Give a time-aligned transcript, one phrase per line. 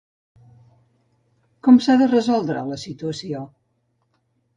[1.67, 3.43] Com s'ha de resoldre la situació?